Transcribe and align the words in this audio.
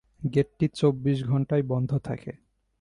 গেটটি 0.33 0.65
চব্বিশ 0.73 1.17
ঘণ্টাই 1.23 1.61
বন্ধ 1.61 1.91
থাকে। 1.97 2.31